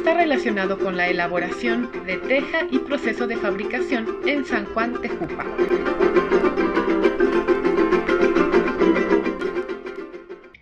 está 0.00 0.14
relacionado 0.14 0.78
con 0.78 0.96
la 0.96 1.08
elaboración 1.08 1.90
de 2.06 2.16
teja 2.16 2.60
y 2.70 2.78
proceso 2.78 3.26
de 3.26 3.36
fabricación 3.36 4.06
en 4.26 4.46
San 4.46 4.64
Juan 4.64 4.94
Tejupa. 5.02 5.44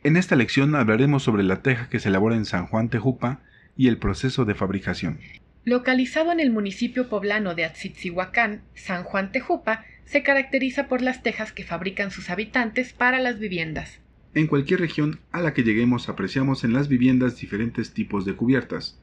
En 0.03 0.17
esta 0.17 0.35
lección 0.35 0.75
hablaremos 0.75 1.23
sobre 1.23 1.45
la 1.45 1.63
teja 1.63 1.89
que 1.89 2.01
se 2.01 2.09
elabora 2.09 2.35
en 2.35 2.47
San 2.47 2.67
Juan 2.67 2.89
Tejupa 2.89 3.41
y 3.77 3.87
el 3.87 3.99
proceso 3.99 4.45
de 4.45 4.57
fabricación. 4.57 5.21
Localizado 5.65 6.33
en 6.33 6.41
el 6.41 6.51
municipio 6.51 7.09
poblano 7.09 7.55
de 7.55 7.65
Atzitzihuacán, 7.65 8.63
San 8.75 9.05
Juan 9.05 9.31
Tejupa 9.31 9.85
se 10.05 10.25
caracteriza 10.25 10.89
por 10.89 11.01
las 11.01 11.23
tejas 11.23 11.53
que 11.53 11.63
fabrican 11.63 12.11
sus 12.11 12.29
habitantes 12.29 12.93
para 12.93 13.21
las 13.21 13.39
viviendas. 13.39 14.01
En 14.35 14.49
cualquier 14.49 14.81
región 14.81 15.21
a 15.31 15.41
la 15.41 15.55
que 15.55 15.63
lleguemos 15.63 16.09
apreciamos 16.09 16.65
en 16.65 16.73
las 16.73 16.89
viviendas 16.89 17.39
diferentes 17.39 17.95
tipos 17.95 18.25
de 18.25 18.35
cubiertas. 18.35 18.99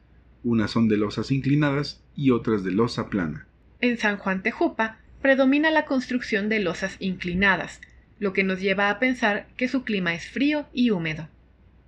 Unas 0.46 0.70
son 0.70 0.86
de 0.86 0.96
losas 0.96 1.32
inclinadas 1.32 2.04
y 2.14 2.30
otras 2.30 2.62
de 2.62 2.70
losa 2.70 3.10
plana. 3.10 3.48
En 3.80 3.98
San 3.98 4.16
Juan 4.16 4.44
Tejupa 4.44 5.00
predomina 5.20 5.72
la 5.72 5.86
construcción 5.86 6.48
de 6.48 6.60
losas 6.60 6.94
inclinadas, 7.00 7.80
lo 8.20 8.32
que 8.32 8.44
nos 8.44 8.60
lleva 8.60 8.88
a 8.88 9.00
pensar 9.00 9.48
que 9.56 9.66
su 9.66 9.82
clima 9.82 10.14
es 10.14 10.30
frío 10.30 10.66
y 10.72 10.90
húmedo. 10.90 11.26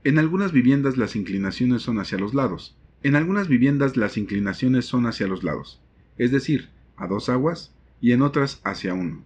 En 0.03 0.19
algunas 0.19 0.51
viviendas 0.51 0.97
las 0.97 1.15
inclinaciones 1.15 1.83
son 1.83 2.01
hacia 2.01 2.19
los 2.19 2.35
lados. 2.35 2.77
En 3.05 3.15
algunas 3.15 3.47
viviendas 3.47 3.97
las 3.97 4.17
inclinaciones 4.17 4.87
son 4.87 5.07
hacia 5.07 5.29
los 5.29 5.45
lados, 5.45 5.81
es 6.17 6.33
decir, 6.33 6.69
a 6.97 7.07
dos 7.07 7.29
aguas, 7.29 7.73
y 8.01 8.11
en 8.11 8.23
otras 8.23 8.61
hacia 8.65 8.93
uno. 8.93 9.23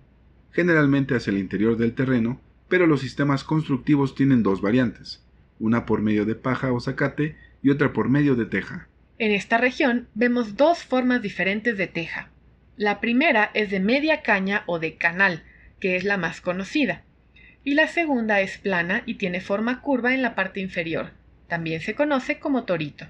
Generalmente 0.51 1.15
hacia 1.15 1.31
el 1.31 1.39
interior 1.39 1.79
del 1.79 1.95
terreno, 1.95 2.39
pero 2.69 2.87
los 2.87 3.01
sistemas 3.01 3.45
constructivos 3.45 4.15
tienen 4.15 4.43
dos 4.43 4.61
variantes, 4.61 5.25
una 5.59 5.87
por 5.87 6.03
medio 6.03 6.27
de 6.27 6.35
paja 6.35 6.71
o 6.71 6.81
zacate 6.81 7.35
y 7.63 7.71
otra 7.71 7.95
por 7.95 8.11
medio 8.11 8.35
de 8.35 8.45
teja. 8.45 8.89
En 9.19 9.31
esta 9.31 9.59
región 9.59 10.09
vemos 10.15 10.57
dos 10.57 10.83
formas 10.83 11.23
diferentes 11.23 11.77
de 11.77 11.87
teja. 11.87 12.31
La 12.77 13.01
primera 13.01 13.51
es 13.55 13.71
de 13.71 13.81
media 13.81 14.23
caña 14.23 14.65
o 14.67 14.79
de 14.79 14.97
canal, 14.97 15.43
que 15.81 15.97
es 15.97 16.05
la 16.05 16.17
más 16.17 16.41
conocida, 16.41 17.05
y 17.65 17.75
la 17.75 17.87
segunda 17.87 18.41
es 18.41 18.59
plana 18.59 19.03
y 19.07 19.15
tiene 19.15 19.41
forma 19.41 19.81
curva 19.81 20.15
en 20.15 20.23
la 20.23 20.35
parte 20.35 20.61
inferior. 20.61 21.11
También 21.49 21.81
se 21.81 21.95
conoce 21.95 22.39
como 22.39 22.65
torito. 22.65 23.07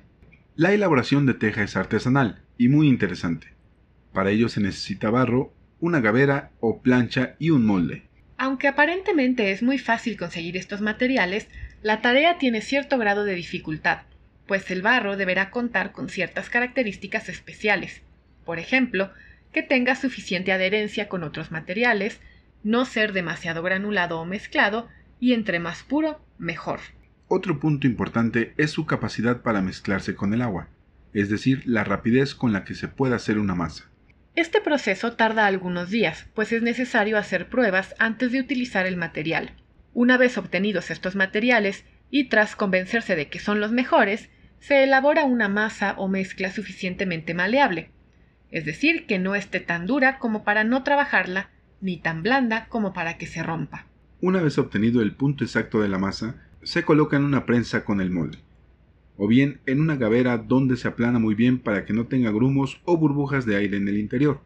La 0.56 0.72
elaboración 0.72 1.26
de 1.26 1.34
teja 1.34 1.62
es 1.62 1.76
artesanal 1.76 2.42
y 2.58 2.68
muy 2.68 2.88
interesante. 2.88 3.48
Para 4.12 4.30
ello 4.30 4.48
se 4.48 4.60
necesita 4.60 5.10
barro, 5.10 5.54
una 5.80 6.00
gavera 6.00 6.50
o 6.60 6.82
plancha 6.82 7.36
y 7.38 7.50
un 7.50 7.64
molde. 7.64 8.02
Aunque 8.36 8.68
aparentemente 8.68 9.52
es 9.52 9.62
muy 9.62 9.78
fácil 9.78 10.16
conseguir 10.16 10.56
estos 10.56 10.80
materiales, 10.80 11.48
la 11.82 12.02
tarea 12.02 12.38
tiene 12.38 12.60
cierto 12.60 12.98
grado 12.98 13.24
de 13.24 13.34
dificultad, 13.34 14.02
pues 14.46 14.70
el 14.70 14.82
barro 14.82 15.16
deberá 15.16 15.50
contar 15.50 15.92
con 15.92 16.08
ciertas 16.08 16.50
características 16.50 17.28
especiales. 17.28 18.02
Por 18.44 18.58
ejemplo, 18.58 19.10
que 19.52 19.62
tenga 19.62 19.94
suficiente 19.94 20.52
adherencia 20.52 21.08
con 21.08 21.22
otros 21.22 21.50
materiales, 21.50 22.20
no 22.64 22.84
ser 22.84 23.12
demasiado 23.12 23.62
granulado 23.62 24.20
o 24.20 24.24
mezclado, 24.24 24.88
y 25.20 25.34
entre 25.34 25.58
más 25.60 25.82
puro, 25.82 26.20
mejor. 26.38 26.80
Otro 27.28 27.60
punto 27.60 27.86
importante 27.86 28.54
es 28.56 28.70
su 28.70 28.86
capacidad 28.86 29.42
para 29.42 29.62
mezclarse 29.62 30.14
con 30.14 30.34
el 30.34 30.42
agua, 30.42 30.68
es 31.14 31.28
decir, 31.30 31.62
la 31.64 31.84
rapidez 31.84 32.34
con 32.34 32.52
la 32.52 32.64
que 32.64 32.74
se 32.74 32.88
puede 32.88 33.14
hacer 33.14 33.38
una 33.38 33.54
masa. 33.54 33.88
Este 34.34 34.60
proceso 34.60 35.12
tarda 35.12 35.46
algunos 35.46 35.90
días, 35.90 36.26
pues 36.34 36.52
es 36.52 36.62
necesario 36.62 37.18
hacer 37.18 37.48
pruebas 37.48 37.94
antes 37.98 38.32
de 38.32 38.40
utilizar 38.40 38.86
el 38.86 38.96
material. 38.96 39.54
Una 39.94 40.16
vez 40.16 40.38
obtenidos 40.38 40.90
estos 40.90 41.16
materiales, 41.16 41.84
y 42.10 42.24
tras 42.24 42.56
convencerse 42.56 43.16
de 43.16 43.28
que 43.28 43.38
son 43.38 43.60
los 43.60 43.72
mejores, 43.72 44.28
se 44.62 44.84
elabora 44.84 45.24
una 45.24 45.48
masa 45.48 45.96
o 45.98 46.06
mezcla 46.06 46.52
suficientemente 46.52 47.34
maleable, 47.34 47.90
es 48.52 48.64
decir, 48.64 49.06
que 49.06 49.18
no 49.18 49.34
esté 49.34 49.58
tan 49.58 49.86
dura 49.86 50.20
como 50.20 50.44
para 50.44 50.62
no 50.62 50.84
trabajarla, 50.84 51.50
ni 51.80 51.96
tan 51.96 52.22
blanda 52.22 52.66
como 52.68 52.92
para 52.92 53.18
que 53.18 53.26
se 53.26 53.42
rompa. 53.42 53.86
Una 54.20 54.40
vez 54.40 54.58
obtenido 54.58 55.02
el 55.02 55.16
punto 55.16 55.42
exacto 55.42 55.82
de 55.82 55.88
la 55.88 55.98
masa, 55.98 56.36
se 56.62 56.84
coloca 56.84 57.16
en 57.16 57.24
una 57.24 57.44
prensa 57.44 57.84
con 57.84 58.00
el 58.00 58.10
molde 58.10 58.38
o 59.16 59.26
bien 59.26 59.60
en 59.66 59.80
una 59.80 59.96
gavera 59.96 60.38
donde 60.38 60.76
se 60.76 60.88
aplana 60.88 61.18
muy 61.18 61.34
bien 61.34 61.58
para 61.58 61.84
que 61.84 61.92
no 61.92 62.06
tenga 62.06 62.30
grumos 62.30 62.80
o 62.84 62.96
burbujas 62.96 63.44
de 63.44 63.56
aire 63.56 63.76
en 63.76 63.88
el 63.88 63.98
interior, 63.98 64.40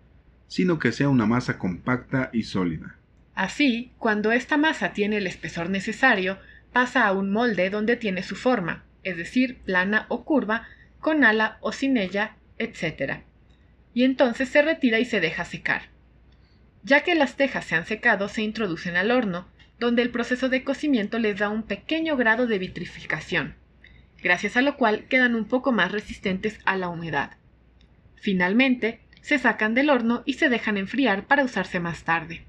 sino 0.49 0.79
que 0.79 0.93
sea 0.93 1.11
una 1.11 1.27
masa 1.27 1.59
compacta 1.59 2.31
y 2.33 2.45
sólida. 2.45 2.97
Así, 3.35 3.93
cuando 3.99 4.33
esta 4.33 4.57
masa 4.57 4.93
tiene 4.93 5.19
el 5.19 5.27
espesor 5.27 5.69
necesario, 5.69 6.39
pasa 6.73 7.07
a 7.07 7.13
un 7.13 7.31
molde 7.31 7.69
donde 7.69 7.97
tiene 7.97 8.23
su 8.23 8.35
forma, 8.35 8.86
es 9.07 9.17
decir, 9.17 9.59
plana 9.65 10.07
o 10.09 10.25
curva, 10.25 10.67
con 11.01 11.25
ala 11.25 11.59
o 11.61 11.73
sin 11.73 11.97
ella, 11.97 12.37
etc. 12.59 13.21
Y 13.95 14.05
entonces 14.05 14.49
se 14.49 14.63
retira 14.63 14.99
y 14.99 15.05
se 15.05 15.21
deja 15.21 15.45
secar. 15.45 15.83
Ya 16.83 17.03
que 17.03 17.15
las 17.15 17.37
tejas 17.37 17.65
se 17.65 17.75
han 17.75 17.87
secado, 17.87 18.29
se 18.29 18.43
introducen 18.43 18.97
al 18.97 19.11
horno, 19.11 19.49
donde 19.79 20.03
el 20.03 20.11
proceso 20.11 20.49
de 20.49 20.65
cocimiento 20.65 21.19
les 21.19 21.39
da 21.39 21.49
un 21.49 21.63
pequeño 21.63 22.17
grado 22.17 22.47
de 22.47 22.59
vitrificación 22.59 23.57
gracias 24.27 24.57
a 24.57 24.63
lo 24.63 24.77
cual 24.77 25.05
quedan 25.05 25.37
un 25.37 25.47
poco 25.47 25.73
más 25.73 25.93
resistentes 25.93 26.59
a 26.65 26.77
la 26.77 26.89
humedad. 26.89 27.37
Finalmente, 28.17 29.01
se 29.21 29.39
sacan 29.39 29.75
del 29.75 29.89
horno 29.89 30.23
y 30.27 30.35
se 30.35 30.49
dejan 30.49 30.77
enfriar 30.77 31.27
para 31.27 31.45
usarse 31.45 31.79
más 31.79 32.03
tarde. 32.03 32.45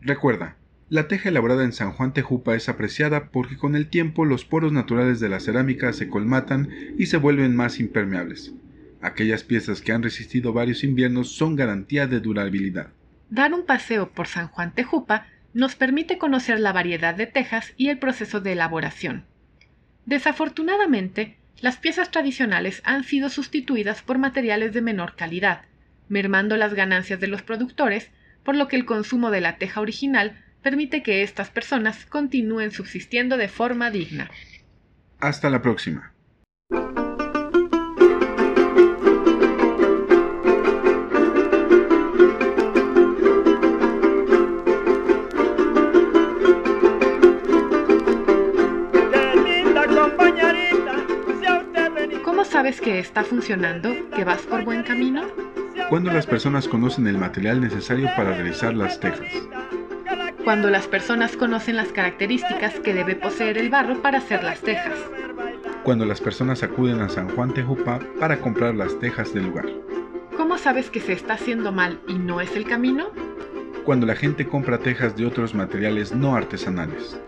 Recuerda, 0.00 0.56
la 0.92 1.08
teja 1.08 1.30
elaborada 1.30 1.64
en 1.64 1.72
San 1.72 1.92
Juan 1.92 2.12
Tejupa 2.12 2.54
es 2.54 2.68
apreciada 2.68 3.30
porque 3.30 3.56
con 3.56 3.76
el 3.76 3.88
tiempo 3.88 4.26
los 4.26 4.44
poros 4.44 4.72
naturales 4.72 5.20
de 5.20 5.30
la 5.30 5.40
cerámica 5.40 5.90
se 5.94 6.10
colmatan 6.10 6.68
y 6.98 7.06
se 7.06 7.16
vuelven 7.16 7.56
más 7.56 7.80
impermeables. 7.80 8.52
Aquellas 9.00 9.42
piezas 9.42 9.80
que 9.80 9.92
han 9.92 10.02
resistido 10.02 10.52
varios 10.52 10.84
inviernos 10.84 11.32
son 11.32 11.56
garantía 11.56 12.06
de 12.06 12.20
durabilidad. 12.20 12.88
Dar 13.30 13.54
un 13.54 13.64
paseo 13.64 14.10
por 14.10 14.26
San 14.26 14.48
Juan 14.48 14.74
Tejupa 14.74 15.28
nos 15.54 15.76
permite 15.76 16.18
conocer 16.18 16.60
la 16.60 16.74
variedad 16.74 17.14
de 17.14 17.26
tejas 17.26 17.72
y 17.78 17.88
el 17.88 17.96
proceso 17.96 18.42
de 18.42 18.52
elaboración. 18.52 19.24
Desafortunadamente, 20.04 21.38
las 21.62 21.78
piezas 21.78 22.10
tradicionales 22.10 22.82
han 22.84 23.04
sido 23.04 23.30
sustituidas 23.30 24.02
por 24.02 24.18
materiales 24.18 24.74
de 24.74 24.82
menor 24.82 25.16
calidad, 25.16 25.62
mermando 26.10 26.58
las 26.58 26.74
ganancias 26.74 27.18
de 27.18 27.28
los 27.28 27.40
productores, 27.40 28.10
por 28.44 28.56
lo 28.56 28.68
que 28.68 28.76
el 28.76 28.84
consumo 28.84 29.30
de 29.30 29.40
la 29.40 29.56
teja 29.56 29.80
original 29.80 30.36
permite 30.62 31.02
que 31.02 31.22
estas 31.22 31.50
personas 31.50 32.06
continúen 32.06 32.70
subsistiendo 32.70 33.36
de 33.36 33.48
forma 33.48 33.90
digna. 33.90 34.30
Hasta 35.18 35.50
la 35.50 35.60
próxima. 35.60 36.12
sabes 52.62 52.80
que 52.80 53.00
está 53.00 53.24
funcionando, 53.24 53.92
que 54.14 54.22
vas 54.22 54.42
por 54.42 54.62
buen 54.62 54.84
camino? 54.84 55.22
Cuando 55.88 56.12
las 56.12 56.26
personas 56.26 56.68
conocen 56.68 57.08
el 57.08 57.18
material 57.18 57.60
necesario 57.60 58.08
para 58.14 58.34
realizar 58.34 58.72
las 58.74 59.00
tejas. 59.00 59.26
Cuando 60.44 60.70
las 60.70 60.86
personas 60.88 61.36
conocen 61.36 61.76
las 61.76 61.88
características 61.88 62.80
que 62.80 62.94
debe 62.94 63.14
poseer 63.14 63.58
el 63.58 63.70
barro 63.70 64.02
para 64.02 64.18
hacer 64.18 64.42
las 64.42 64.60
tejas. 64.60 64.98
Cuando 65.84 66.04
las 66.04 66.20
personas 66.20 66.62
acuden 66.62 67.00
a 67.00 67.08
San 67.08 67.28
Juan 67.30 67.54
Tejupa 67.54 68.00
para 68.18 68.38
comprar 68.38 68.74
las 68.74 68.98
tejas 68.98 69.32
del 69.34 69.44
lugar. 69.46 69.66
¿Cómo 70.36 70.58
sabes 70.58 70.90
que 70.90 71.00
se 71.00 71.12
está 71.12 71.34
haciendo 71.34 71.72
mal 71.72 72.00
y 72.08 72.14
no 72.14 72.40
es 72.40 72.54
el 72.56 72.64
camino? 72.64 73.10
Cuando 73.84 74.06
la 74.06 74.14
gente 74.14 74.46
compra 74.46 74.78
tejas 74.78 75.16
de 75.16 75.26
otros 75.26 75.54
materiales 75.54 76.12
no 76.12 76.36
artesanales 76.36 77.18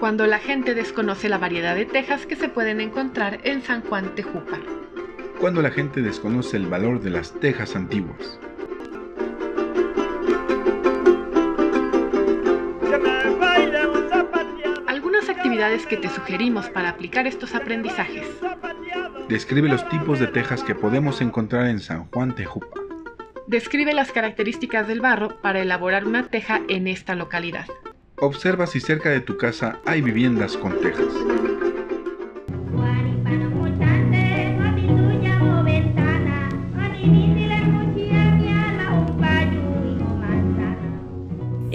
cuando 0.00 0.28
la 0.28 0.38
gente 0.38 0.76
desconoce 0.76 1.28
la 1.28 1.38
variedad 1.38 1.74
de 1.74 1.84
tejas 1.84 2.24
que 2.24 2.36
se 2.36 2.48
pueden 2.48 2.80
encontrar 2.80 3.40
en 3.42 3.62
San 3.62 3.82
Juan 3.82 4.14
Tejupa 4.14 4.56
cuando 5.40 5.62
la 5.62 5.70
gente 5.70 6.02
desconoce 6.02 6.56
el 6.56 6.66
valor 6.66 7.00
de 7.00 7.10
las 7.10 7.32
tejas 7.38 7.76
antiguas. 7.76 8.40
Actividades 15.68 15.86
que 15.86 15.96
te 15.96 16.08
sugerimos 16.08 16.68
para 16.70 16.90
aplicar 16.90 17.26
estos 17.26 17.54
aprendizajes. 17.54 18.26
Describe 19.28 19.68
los 19.68 19.86
tipos 19.88 20.18
de 20.18 20.26
tejas 20.26 20.62
que 20.62 20.74
podemos 20.74 21.20
encontrar 21.20 21.66
en 21.66 21.80
San 21.80 22.06
Juan 22.06 22.34
Tejupa. 22.34 22.66
Describe 23.46 23.92
las 23.92 24.12
características 24.12 24.88
del 24.88 25.00
barro 25.00 25.40
para 25.42 25.60
elaborar 25.60 26.06
una 26.06 26.28
teja 26.28 26.62
en 26.68 26.86
esta 26.86 27.14
localidad. 27.14 27.66
Observa 28.16 28.66
si 28.66 28.80
cerca 28.80 29.10
de 29.10 29.20
tu 29.20 29.36
casa 29.36 29.78
hay 29.84 30.00
viviendas 30.00 30.56
con 30.56 30.80
tejas. 30.80 31.12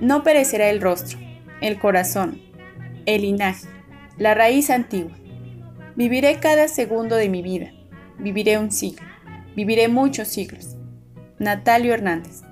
No 0.00 0.22
perecerá 0.22 0.70
el 0.70 0.80
rostro, 0.80 1.18
el 1.60 1.78
corazón, 1.78 2.40
el 3.04 3.22
linaje, 3.22 3.68
la 4.16 4.34
raíz 4.34 4.70
antigua. 4.70 5.12
Viviré 5.94 6.40
cada 6.40 6.68
segundo 6.68 7.16
de 7.16 7.28
mi 7.28 7.42
vida. 7.42 7.72
Viviré 8.18 8.58
un 8.58 8.70
siglo. 8.70 9.06
Viviré 9.54 9.88
muchos 9.88 10.28
siglos. 10.28 10.76
Natalio 11.38 11.92
Hernández. 11.92 12.42